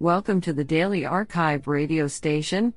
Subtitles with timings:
[0.00, 2.72] Welcome to the Daily arXiv radio station,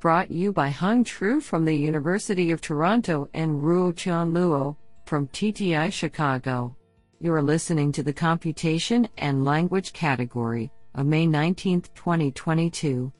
[0.00, 4.74] brought you by Hung Tru from the University of Toronto and Ruotian Luo
[5.06, 6.76] from TTI Chicago.
[7.20, 13.12] You are listening to the Computation and Language category of May 19, 2022.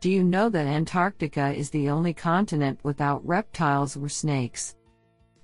[0.00, 4.76] Do you know that Antarctica is the only continent without reptiles or snakes?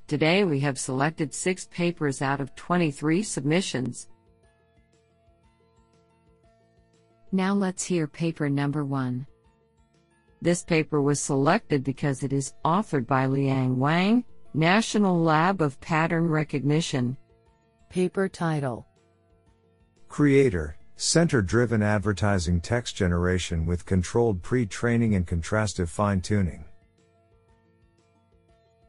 [0.06, 4.06] Today we have selected six papers out of 23 submissions.
[7.32, 9.26] Now let's hear paper number one.
[10.42, 16.28] This paper was selected because it is authored by Liang Wang, National Lab of Pattern
[16.28, 17.16] Recognition.
[17.88, 18.86] Paper title
[20.08, 26.64] Creator Center driven advertising text generation with controlled pre training and contrastive fine tuning.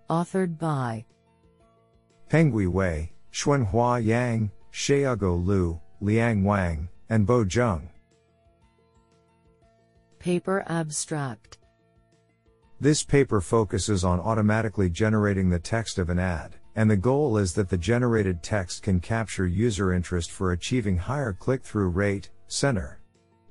[0.09, 1.05] Authored by
[2.29, 7.87] Penghui Wei, Xuanhua Yang, Xiaogo Liu, Liang Wang, and Bo Zheng.
[10.21, 11.57] Paper Abstract
[12.79, 17.53] This paper focuses on automatically generating the text of an ad, and the goal is
[17.53, 22.29] that the generated text can capture user interest for achieving higher click through rate.
[22.45, 23.01] Center.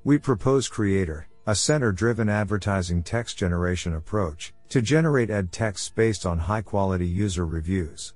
[0.05, 6.25] We propose Creator, a center driven advertising text generation approach, to generate ad texts based
[6.25, 8.15] on high quality user reviews.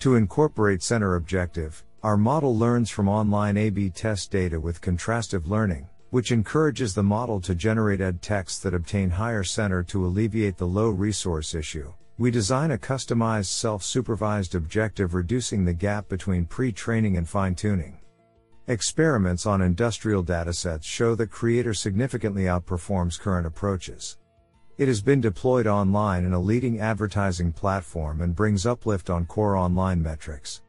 [0.00, 5.46] To incorporate center objective, our model learns from online A B test data with contrastive
[5.46, 10.58] learning, which encourages the model to generate ed texts that obtain higher center to alleviate
[10.58, 11.90] the low resource issue.
[12.18, 17.54] We design a customized self supervised objective reducing the gap between pre training and fine
[17.54, 17.98] tuning.
[18.66, 24.18] Experiments on industrial datasets show that Creator significantly outperforms current approaches.
[24.76, 29.56] It has been deployed online in a leading advertising platform and brings uplift on core
[29.56, 30.60] online metrics.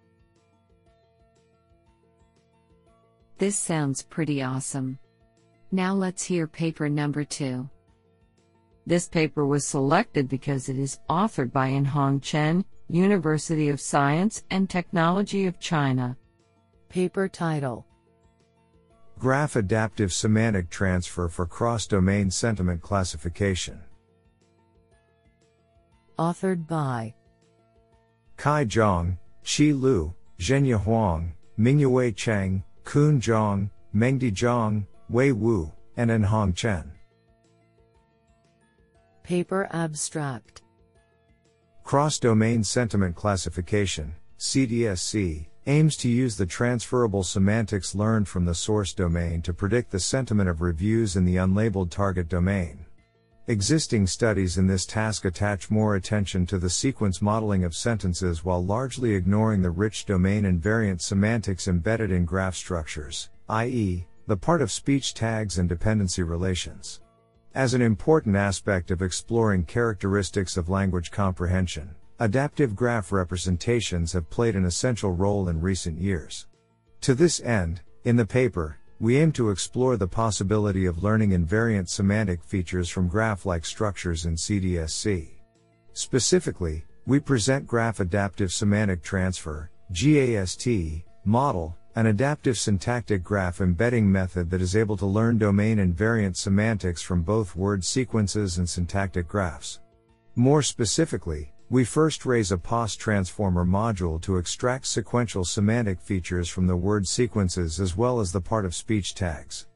[3.39, 4.99] This sounds pretty awesome.
[5.73, 7.67] Now let's hear paper number two.
[8.85, 14.69] This paper was selected because it is authored by Enhong Chen, University of Science and
[14.69, 16.15] Technology of China.
[16.89, 17.87] Paper title
[19.17, 23.81] Graph Adaptive Semantic Transfer for Cross Domain Sentiment Classification.
[26.19, 27.15] Authored by
[28.37, 36.09] Kai Zhang, Qi Lu, Zhenya Huang, Mingyue Cheng, Kun Zhang, Mengdi Zhang, Wei Wu, and
[36.09, 36.91] Enhong Chen.
[39.23, 40.61] Paper Abstract
[41.83, 48.93] Cross Domain Sentiment Classification, CDSC, aims to use the transferable semantics learned from the source
[48.93, 52.85] domain to predict the sentiment of reviews in the unlabeled target domain.
[53.47, 58.63] Existing studies in this task attach more attention to the sequence modeling of sentences while
[58.63, 64.71] largely ignoring the rich domain invariant semantics embedded in graph structures, i.e., the part of
[64.71, 67.01] speech tags and dependency relations.
[67.55, 74.55] As an important aspect of exploring characteristics of language comprehension, adaptive graph representations have played
[74.55, 76.47] an essential role in recent years.
[77.01, 81.89] To this end, in the paper, we aim to explore the possibility of learning invariant
[81.89, 85.31] semantic features from graph like structures in CDSC.
[85.91, 90.67] Specifically, we present Graph Adaptive Semantic Transfer, GAST,
[91.25, 97.01] model, an adaptive syntactic graph embedding method that is able to learn domain invariant semantics
[97.01, 99.79] from both word sequences and syntactic graphs.
[100.35, 106.67] More specifically, we first raise a POS transformer module to extract sequential semantic features from
[106.67, 109.67] the word sequences as well as the part of speech tags.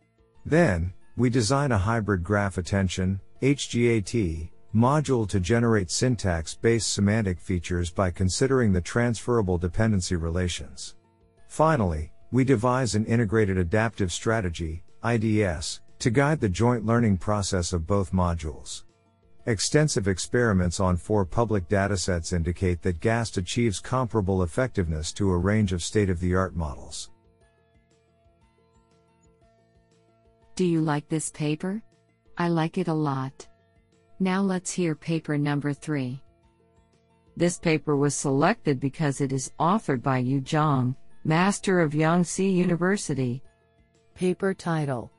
[0.46, 7.90] Then, we design a hybrid graph attention, HGAT, module to generate syntax based semantic features
[7.90, 10.97] by considering the transferable dependency relations.
[11.58, 17.88] Finally, we devise an integrated adaptive strategy, IDS, to guide the joint learning process of
[17.88, 18.84] both modules.
[19.48, 25.74] Extensive experiments on four public datasets indicate that GAST achieves comparable effectiveness to a range
[25.74, 27.10] of state of the art models.
[30.54, 31.82] Do you like this paper?
[32.38, 33.48] I like it a lot.
[34.20, 36.22] Now let's hear paper number three.
[37.36, 43.44] This paper was selected because it is authored by Yu Zhang, Master of Yangtze University.
[44.16, 45.12] Paper title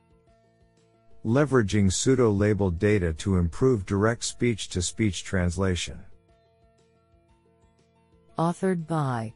[1.25, 5.99] Leveraging pseudo labeled data to improve direct speech to speech translation.
[8.37, 9.33] Authored by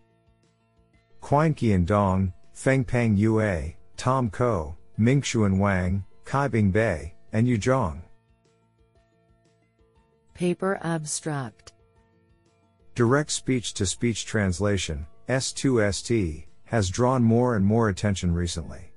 [1.22, 8.02] Qian Dong, Fengpeng Yue, Tom Ko, Mingxuan Wang, Kaibing Bei, and Yu Zhang.
[10.34, 11.74] Paper Abstract
[12.96, 18.92] Direct speech to speech translation, S2ST, has drawn more and more attention recently.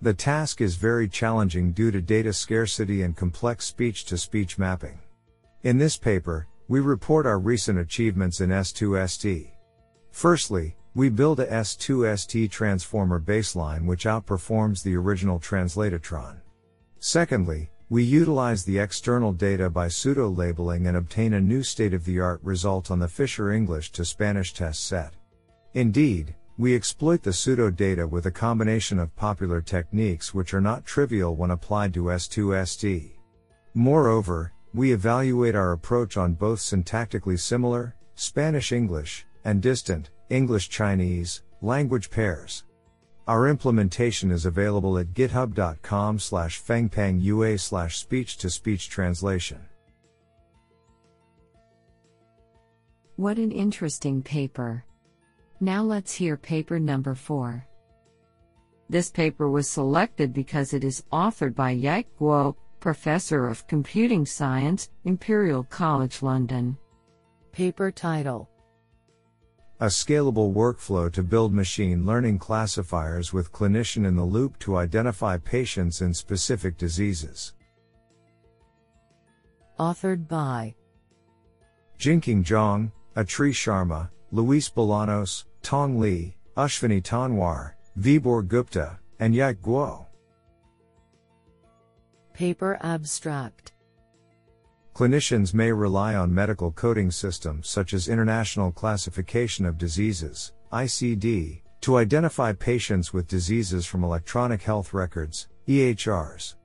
[0.00, 5.00] The task is very challenging due to data scarcity and complex speech to speech mapping.
[5.64, 9.50] In this paper, we report our recent achievements in S2ST.
[10.12, 16.36] Firstly, we build a S2ST transformer baseline which outperforms the original Translatotron.
[17.00, 22.04] Secondly, we utilize the external data by pseudo labeling and obtain a new state of
[22.04, 25.14] the art result on the Fisher English to Spanish test set.
[25.74, 30.84] Indeed, we exploit the pseudo data with a combination of popular techniques which are not
[30.84, 33.12] trivial when applied to S2ST.
[33.74, 41.42] Moreover, we evaluate our approach on both syntactically similar, Spanish English, and distant, English Chinese,
[41.62, 42.64] language pairs.
[43.28, 49.60] Our implementation is available at github.com slash fengpengyue slash speech to speech translation.
[53.14, 54.84] What an interesting paper.
[55.60, 57.66] Now let's hear paper number 4.
[58.88, 64.88] This paper was selected because it is authored by Yike Guo, Professor of Computing Science,
[65.04, 66.78] Imperial College London.
[67.50, 68.48] Paper title
[69.80, 75.38] A scalable workflow to build machine learning classifiers with clinician in the loop to identify
[75.38, 77.54] patients in specific diseases.
[79.80, 80.76] Authored by
[81.98, 90.06] Jingqing Zhang, Atri Sharma, Luis Bolanos, Tong Li, Ashwini Tanwar, Vibhor Gupta, and Yike Guo.
[92.32, 93.72] Paper Abstract
[94.94, 101.96] Clinicians may rely on medical coding systems such as International Classification of Diseases, ICD, to
[101.96, 106.56] identify patients with diseases from electronic health records, EHRs.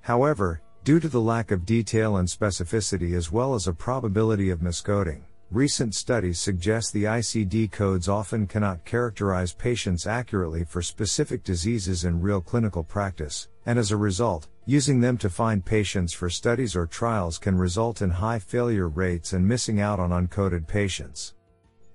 [0.00, 4.60] However, due to the lack of detail and specificity as well as a probability of
[4.60, 12.04] miscoding, Recent studies suggest the ICD codes often cannot characterize patients accurately for specific diseases
[12.04, 16.76] in real clinical practice, and as a result, using them to find patients for studies
[16.76, 21.34] or trials can result in high failure rates and missing out on uncoded patients.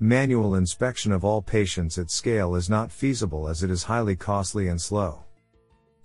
[0.01, 4.67] Manual inspection of all patients at scale is not feasible as it is highly costly
[4.67, 5.24] and slow.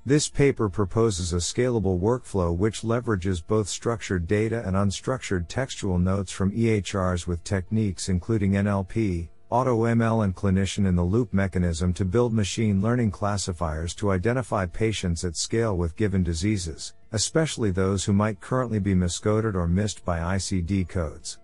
[0.06, 6.32] This paper proposes a scalable workflow which leverages both structured data and unstructured textual notes
[6.32, 12.32] from EHRs with techniques including NLP, AutoML and clinician in the loop mechanism to build
[12.32, 18.40] machine learning classifiers to identify patients at scale with given diseases, especially those who might
[18.40, 21.40] currently be miscoded or missed by ICD codes.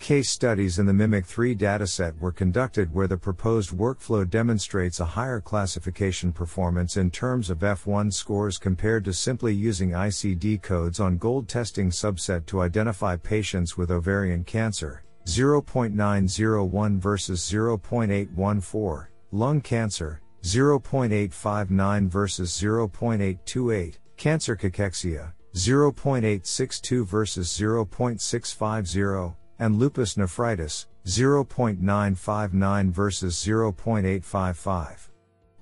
[0.00, 5.04] Case studies in the MIMIC 3 dataset were conducted where the proposed workflow demonstrates a
[5.04, 11.18] higher classification performance in terms of F1 scores compared to simply using ICD codes on
[11.18, 22.08] GOLD testing subset to identify patients with ovarian cancer, 0.901 versus 0.814, lung cancer, 0.859
[22.08, 35.08] versus 0.828, cancer cachexia, 0.862 versus 0.650, and lupus nephritis, 0.959 versus 0.855.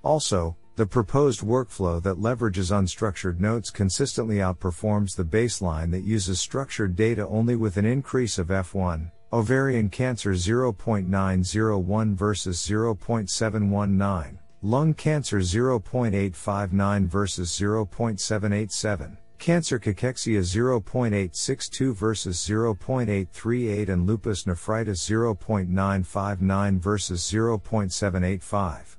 [0.02, 6.94] Also, the proposed workflow that leverages unstructured notes consistently outperforms the baseline that uses structured
[6.94, 17.06] data only with an increase of F1, ovarian cancer 0.901 versus 0.719, lung cancer 0.859
[17.06, 19.16] versus 0.787.
[19.38, 28.96] Cancer cachexia 0.862 versus 0.838 and lupus nephritis 0.959 versus 0.785.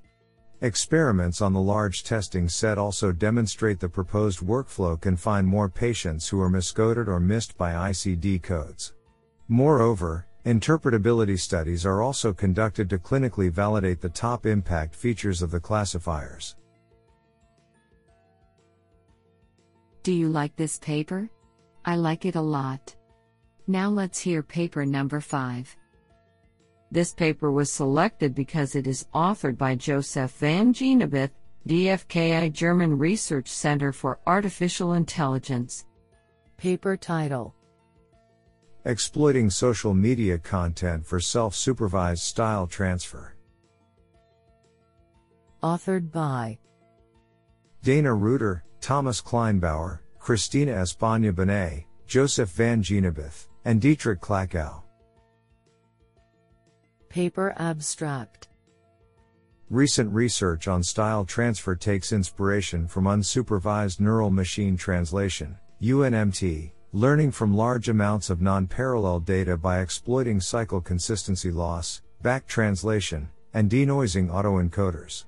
[0.61, 6.27] Experiments on the large testing set also demonstrate the proposed workflow can find more patients
[6.27, 8.93] who are miscoded or missed by ICD codes.
[9.49, 15.59] Moreover, interpretability studies are also conducted to clinically validate the top impact features of the
[15.59, 16.55] classifiers.
[20.03, 21.29] Do you like this paper?
[21.83, 22.95] I like it a lot.
[23.67, 25.75] Now let's hear paper number 5.
[26.91, 31.31] This paper was selected because it is authored by Josef van Genabith,
[31.67, 35.85] DFKI German Research Center for Artificial Intelligence.
[36.57, 37.53] Paper title
[38.85, 43.35] Exploiting Social Media Content for Self Supervised Style Transfer.
[45.61, 46.57] Authored by
[47.83, 54.81] Dana Ruiter, Thomas Kleinbauer, Cristina España Bonet, Josef van Genabith, and Dietrich Klakow.
[57.09, 58.47] Paper Abstract
[59.69, 67.55] Recent research on style transfer takes inspiration from unsupervised neural machine translation, UNMT, learning from
[67.55, 74.29] large amounts of non parallel data by exploiting cycle consistency loss, back translation, and denoising
[74.29, 75.25] autoencoders.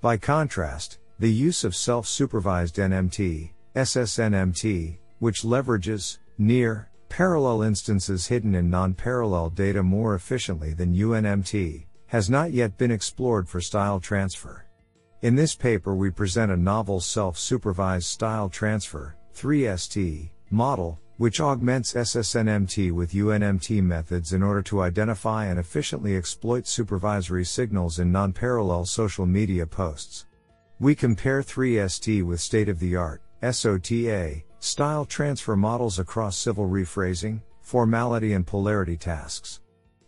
[0.00, 8.54] By contrast, The use of self supervised NMT, SSNMT, which leverages, near, parallel instances hidden
[8.54, 14.00] in non parallel data more efficiently than UNMT, has not yet been explored for style
[14.00, 14.64] transfer.
[15.20, 21.92] In this paper, we present a novel self supervised style transfer 3ST, model, which augments
[21.92, 28.32] SSNMT with UNMT methods in order to identify and efficiently exploit supervisory signals in non
[28.32, 30.24] parallel social media posts.
[30.80, 37.42] We compare 3ST with state of the art, SOTA, style transfer models across civil rephrasing,
[37.60, 39.60] formality, and polarity tasks.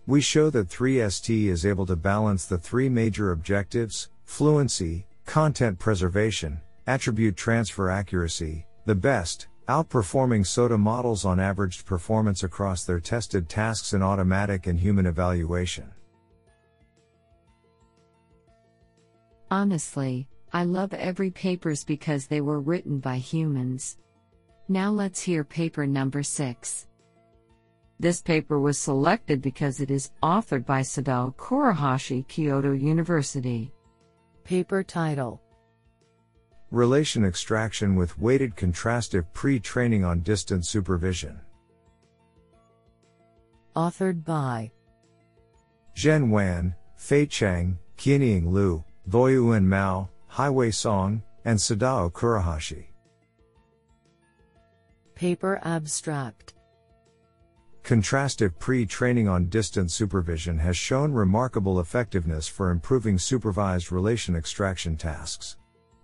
[0.06, 6.58] We show that 3ST is able to balance the three major objectives fluency, content preservation,
[6.86, 13.92] attribute transfer accuracy, the best, outperforming SOTA models on averaged performance across their tested tasks
[13.92, 15.92] in automatic and human evaluation.
[19.50, 23.97] Honestly, I love every papers because they were written by humans.
[24.68, 26.88] Now let's hear paper number 6.
[27.99, 33.73] This paper was selected because it is authored by Sadao Kurohashi, Kyoto University.
[34.44, 35.40] Paper title
[36.71, 41.40] Relation extraction with weighted contrastive pre training on distance supervision.
[43.76, 44.71] Authored by
[45.97, 52.86] Zhen Wan, Fei Cheng, Qianying Liu, Zhuoyuan Mao, Haiyue Song, and Sadao Kurohashi.
[55.14, 56.54] Paper Abstract
[57.82, 64.96] Contrastive pre training on distance supervision has shown remarkable effectiveness for improving supervised relation extraction
[64.96, 65.58] tasks.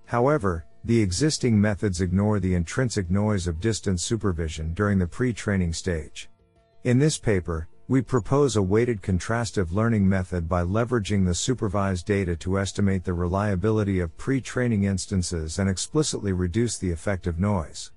[0.05, 5.73] However, the existing methods ignore the intrinsic noise of distance supervision during the pre training
[5.73, 6.29] stage.
[6.85, 12.37] In this paper, we propose a weighted contrastive learning method by leveraging the supervised data
[12.37, 17.91] to estimate the reliability of pre training instances and explicitly reduce the effect of noise.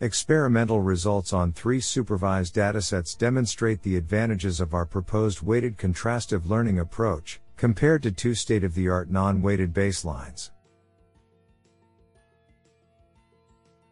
[0.00, 6.78] Experimental results on three supervised datasets demonstrate the advantages of our proposed weighted contrastive learning
[6.78, 10.50] approach, compared to two state of the art non weighted baselines.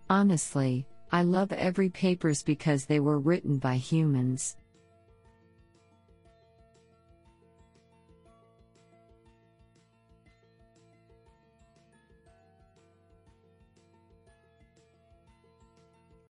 [0.09, 4.57] Honestly, I love every papers because they were written by humans.